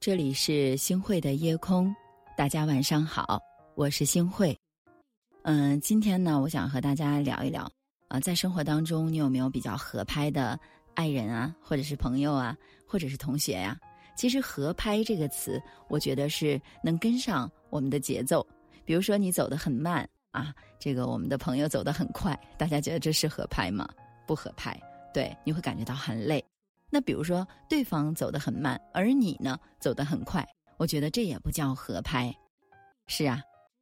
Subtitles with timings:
[0.00, 1.94] 这里是星汇的夜空，
[2.34, 3.38] 大家晚上好，
[3.74, 4.58] 我是星汇。
[5.42, 7.70] 嗯，今天呢，我想和大家聊一聊
[8.08, 10.58] 啊，在生活当中，你有没有比较合拍的
[10.94, 13.78] 爱人啊，或者是朋友啊，或者是同学呀？
[14.16, 18.46] 其实“合拍”这个词，我觉得是能跟上我们的节奏。
[18.86, 23.86] 比如说，你走得很慢啊，这个我们的朋友走得很快，大家觉得这是合拍吗？
[24.26, 24.74] 不合拍，
[25.12, 26.42] 对，你会感觉到很累。
[26.90, 32.34] 那比如说，对方走得很慢，而你呢走得很快，我觉得这也不叫合拍。
[33.06, 33.40] 是啊。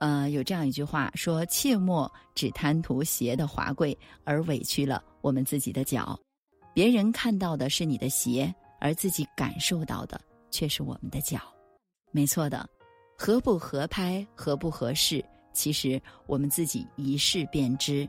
[0.00, 3.94] 呃，有这样一句话说：“切莫只贪图鞋的华贵，
[4.24, 6.18] 而委屈了我们自己的脚。
[6.72, 8.50] 别人看到的是你的鞋，
[8.80, 10.18] 而自己感受到的
[10.50, 11.38] 却是我们的脚。”
[12.12, 12.66] 没错的，
[13.18, 15.22] 合不合拍，合不合适，
[15.52, 18.08] 其实我们自己一试便知。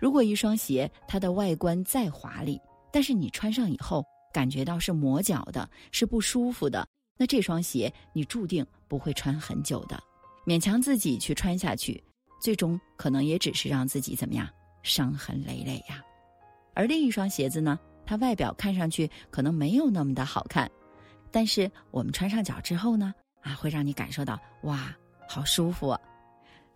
[0.00, 2.60] 如果一双鞋它的外观再华丽，
[2.94, 6.86] 但是你穿上以后感觉到是磨脚的，是不舒服的，
[7.18, 10.00] 那这双鞋你注定不会穿很久的。
[10.46, 12.00] 勉强自己去穿下去，
[12.40, 14.48] 最终可能也只是让自己怎么样
[14.84, 16.00] 伤痕累累呀。
[16.72, 20.70] 而另一双鞋子呢，它外表看上去可能没有那么的好看，
[21.32, 24.94] 但是我们穿上脚之后呢，啊，会让你感受到哇，
[25.28, 26.00] 好舒服啊。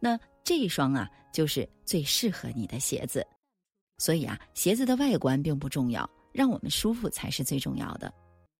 [0.00, 3.24] 那这一双啊，就是最适合你的鞋子。
[3.98, 8.12] 所以啊，鞋子的外观并不重要，让我们舒服才是最重要的。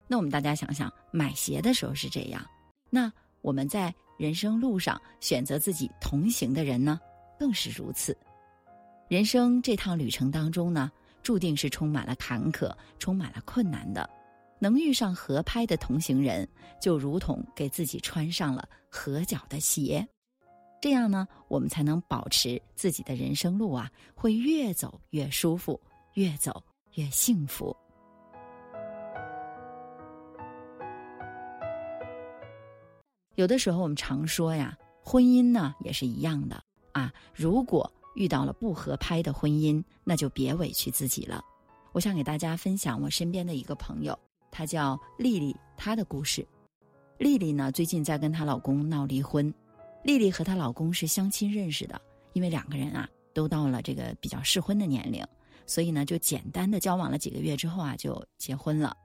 [0.07, 2.45] 那我们大家想想，买鞋的时候是这样，
[2.91, 3.95] 那我们在。
[4.19, 6.99] 人生路上选择自己同行的人呢，
[7.39, 8.19] 更是如此。
[9.07, 10.91] 人生这趟旅程当中呢，
[11.23, 14.11] 注定是充满了坎坷、充满了困难的。
[14.59, 16.49] 能遇上合拍的同行人，
[16.81, 20.05] 就如同给自己穿上了合脚的鞋。
[20.81, 25.81] 这样呢，我们才能保持自己的人生路啊，会越走越舒服，
[26.15, 26.63] 越走
[26.95, 27.77] 越幸福。
[33.35, 36.63] 有的时候我们常说呀，婚姻呢也是一样的
[36.93, 37.13] 啊。
[37.35, 41.45] 如果遇到了不合拍的婚姻，那就别委屈自己了。
[41.93, 44.17] 我想给大家分享我身边的一个朋友，
[44.51, 46.47] 她叫丽丽，她的故事。
[47.19, 49.53] 丽丽呢最近在跟她老公闹离婚。
[50.09, 52.01] 丽丽和她老公是相亲认识的，
[52.33, 55.23] 因为两个人啊都到了这个比较适婚的年龄，
[55.67, 58.97] 所以呢就简单的交往了几个月之后啊就结婚了。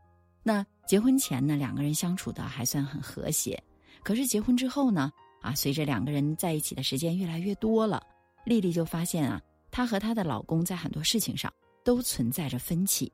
[0.43, 3.61] 那结婚前呢两个人相处的还算很和谐。
[4.01, 5.11] 可是结婚之后呢？
[5.41, 8.01] 啊，随着两个人在一起的时间越来越多了，
[8.45, 9.41] 丽丽就发现啊，
[9.71, 11.51] 她和她的老公在很多事情上
[11.83, 13.11] 都存在着分歧。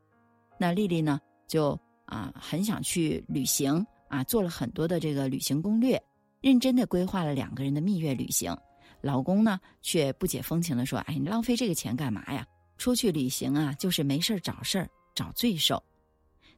[0.60, 1.72] 那丽丽呢，就
[2.06, 6.00] 啊很想去旅行啊，做了很多的这个旅行攻略，
[6.42, 8.56] 认真的规划了两个人的蜜月旅行。
[9.02, 12.46] 老公呢，却不解风情的说：“哎，你浪费这个钱干嘛呀？
[12.78, 15.82] 出去旅行啊，就是没事找事儿，找罪受。”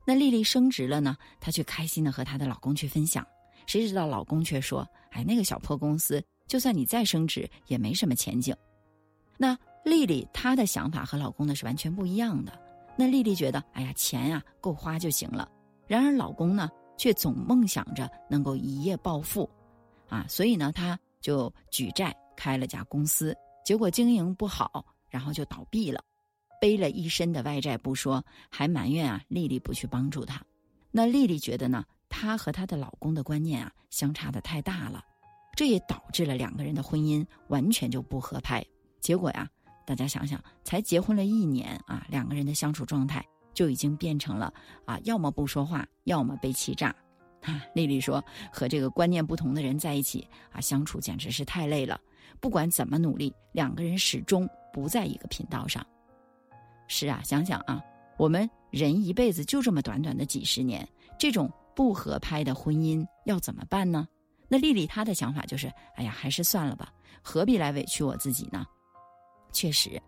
[0.05, 3.25] 那丽丽升职了呢，她却开心的和她的老公去分享。
[3.67, 8.55] 谁知道老公却说：“哎，那个小破公司，就算你再升职，也没什么前景。”
[9.37, 12.59] 那丽丽她的想法和老公的是完全不一样的。
[12.97, 15.47] 那丽丽觉得：“哎呀，钱呀够花就行了。”
[15.87, 19.47] 然而老公呢，却总梦想着能够一夜暴富，
[20.11, 23.33] 啊，所以呢，他就举债开了家公司，
[23.65, 26.03] 结果经营不好，然后就倒闭了，
[26.59, 30.43] 背了一身的外债不说，还埋怨啊丽丽不去帮助他。
[30.91, 31.85] 那丽丽觉得呢？
[32.09, 35.01] 她和她的老公的观念啊相差的太大了，
[35.55, 38.61] 这也导致了两个人的婚姻完全就不合拍。
[38.99, 39.47] 结果呀，
[39.85, 46.93] 大家想想，才结婚了一年啊，两个人的相处状态就已经变成了啊，要么不说话，要么被气炸。
[47.43, 51.99] 啊， 丽丽说，和这个观念不同的人在一起啊，相处简直是太累了。
[52.39, 55.85] 不管怎么努力，两个人始终不在一个频道上。
[56.87, 57.81] 是啊，想想啊，
[58.17, 60.87] 我们人一辈子就这么短短的几十年，
[61.19, 61.51] 这种。
[61.73, 64.05] 不合拍的婚姻要怎么办呢？
[64.49, 66.91] 那丽丽她的想法就是：哎呀，还是算了吧，
[67.23, 68.65] 何必来委屈我自己呢？
[69.53, 69.99] 确实，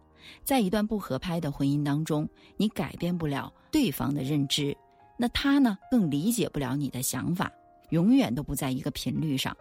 [0.43, 2.27] 在一段不合拍的婚姻当中，
[2.57, 4.75] 你改变不了对方的认知，
[5.17, 7.51] 那他呢更理解不了你的想法，
[7.89, 9.55] 永远都不在一个频率上。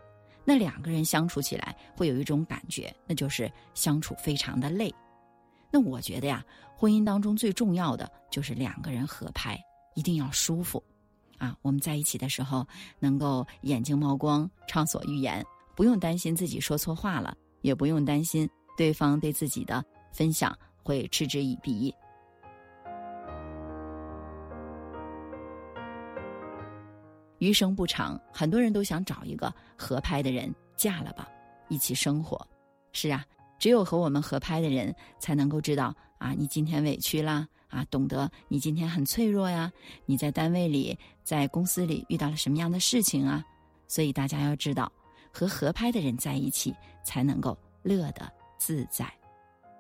[0.44, 4.92] 那两个人相处起来会有一种感觉，那就是相处非常的累。
[5.70, 6.44] 那我觉得呀，
[6.76, 9.58] 婚姻当中最重要的就是两个人合拍，
[9.94, 10.82] 一定要舒服。
[11.38, 12.66] 啊，我们在一起的时候
[12.98, 15.44] 能够眼睛冒光、畅所欲言，
[15.74, 21.94] 不用担心自己说错话了，也不用担心对方对自己的分享会嗤之以鼻。
[27.42, 31.28] 余生不长，很多人都想找一个合拍的人嫁了吧，
[31.66, 32.40] 一起生活。
[32.92, 33.26] 是啊，
[33.58, 39.72] 只有和我们合拍的人，才能够知道啊，你今天委屈啦啊，懂得你今天很脆弱呀，
[40.06, 43.44] 你在单位里、在公司里遇到了什么样的事情啊？
[43.88, 44.92] 所以大家要知道，
[45.32, 46.72] 和合拍的人在一起
[47.02, 49.12] 才能够乐得自在。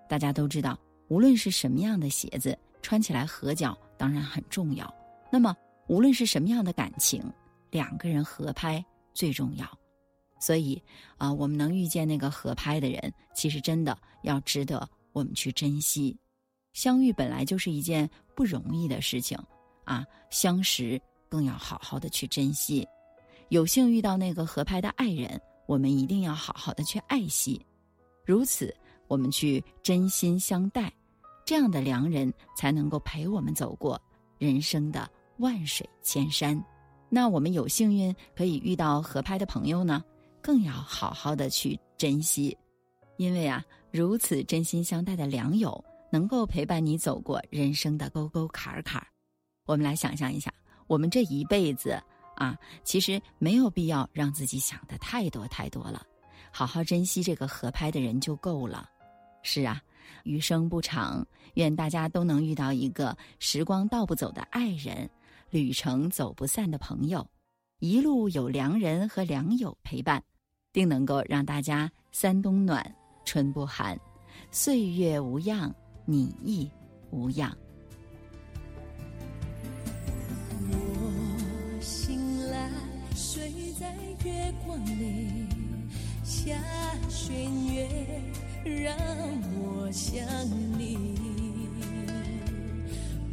[0.08, 0.76] 大家都知道，
[1.06, 4.92] 无论是什么样的鞋子，穿起来合脚当然很重要。
[5.30, 5.56] 那么，
[5.86, 7.22] 无论是什么样的感情，
[7.72, 9.66] 两个人合拍最重要。
[10.38, 10.80] 所以
[11.16, 16.16] 啊，我们能遇见那个合拍的人，其实真的要值得我们去珍惜。
[16.72, 19.38] 相遇本来就是一件不容易的事情
[19.84, 22.86] 啊，相识更要好好的去珍惜。
[23.50, 27.60] 有幸遇到那个合拍的爱人，我们一定要好好的去爱惜。
[28.24, 28.74] 如此，
[29.06, 30.92] 我们去真心相待，
[31.44, 34.00] 这样的良人才能够陪我们走过
[34.38, 35.08] 人生的
[35.38, 36.60] 万水千山。
[37.14, 40.02] 那我们有幸运可以遇到合拍的朋友呢？
[40.40, 42.56] 更要好好的去珍惜，
[43.18, 49.06] 因为啊，如此真心相待的良友，能够陪伴你走过人生的沟沟坎坎。
[49.66, 50.50] 我们来想象一下，
[50.86, 52.02] 我们这一辈子
[52.34, 56.06] 啊，其实没有必要让自己想的太多太多了，
[56.50, 58.88] 好好珍惜这个合拍的人就够了。
[59.42, 59.82] 是啊，
[60.24, 65.08] 余生不长，愿大家都能遇到一个时光倒不走的爱人，
[65.52, 67.28] 旅程走不散的朋友，
[67.78, 70.22] 一路有良人和良友陪伴。
[70.72, 72.82] 定能够让大家三冬暖，
[73.26, 74.00] 春不寒，
[74.50, 75.70] 岁月无恙，
[76.06, 76.70] 你亦
[77.10, 77.54] 无恙。
[80.70, 82.18] 我醒
[82.50, 82.70] 来，
[83.14, 83.94] 睡在
[84.24, 85.46] 月光里，
[86.24, 86.56] 下
[87.10, 87.86] 弦月，
[88.64, 88.96] 让
[89.60, 90.24] 我想
[90.78, 91.14] 你，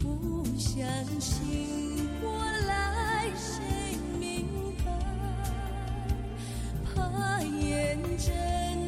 [0.01, 0.85] 不相
[1.21, 1.78] 信
[2.21, 3.63] 我来谁？
[7.41, 8.35] 眼睁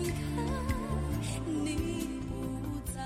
[0.03, 3.01] 开，你不在。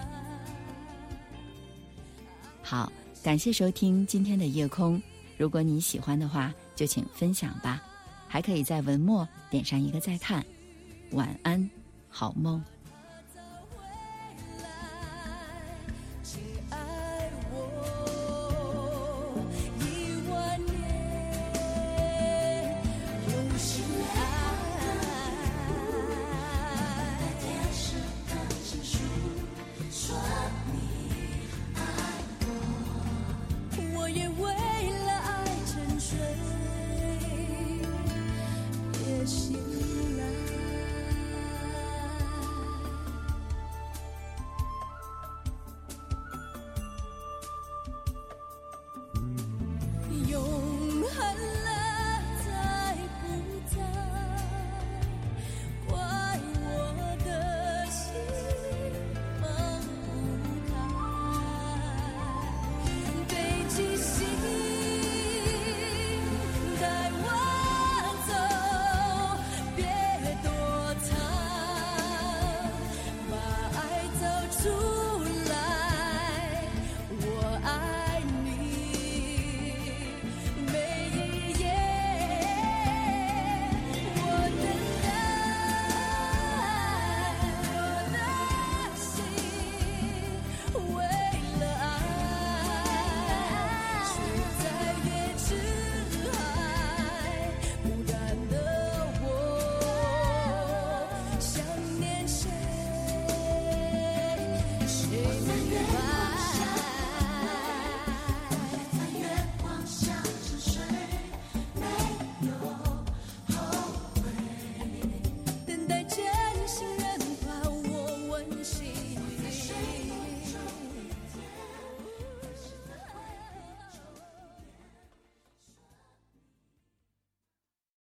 [2.64, 2.92] 好，
[3.24, 5.02] 感谢收听今天的夜空。
[5.38, 7.82] 如果你喜欢的话，就请分享吧。
[8.28, 10.44] 还可以在文末点上一个再看。
[11.12, 11.70] 晚安，
[12.10, 12.62] 好梦。